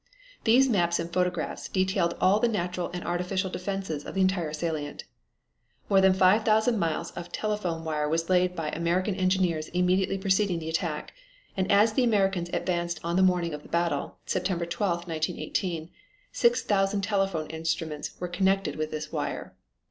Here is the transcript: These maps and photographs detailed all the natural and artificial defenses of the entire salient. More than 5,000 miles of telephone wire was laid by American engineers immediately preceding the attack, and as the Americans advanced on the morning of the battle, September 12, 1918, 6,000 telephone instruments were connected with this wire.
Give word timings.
These 0.45 0.67
maps 0.67 0.97
and 0.97 1.13
photographs 1.13 1.67
detailed 1.69 2.17
all 2.19 2.39
the 2.39 2.47
natural 2.47 2.89
and 2.91 3.03
artificial 3.05 3.51
defenses 3.51 4.03
of 4.03 4.15
the 4.15 4.21
entire 4.21 4.51
salient. 4.51 5.03
More 5.91 6.01
than 6.01 6.11
5,000 6.11 6.75
miles 6.79 7.11
of 7.11 7.31
telephone 7.31 7.83
wire 7.85 8.09
was 8.09 8.27
laid 8.27 8.55
by 8.55 8.69
American 8.69 9.13
engineers 9.13 9.67
immediately 9.67 10.17
preceding 10.17 10.57
the 10.57 10.69
attack, 10.71 11.13
and 11.55 11.71
as 11.71 11.93
the 11.93 12.03
Americans 12.03 12.49
advanced 12.51 12.99
on 13.03 13.15
the 13.15 13.21
morning 13.21 13.53
of 13.53 13.61
the 13.61 13.69
battle, 13.69 14.17
September 14.25 14.65
12, 14.65 15.07
1918, 15.07 15.91
6,000 16.31 17.01
telephone 17.01 17.45
instruments 17.51 18.19
were 18.19 18.27
connected 18.27 18.77
with 18.77 18.89
this 18.89 19.11
wire. 19.11 19.55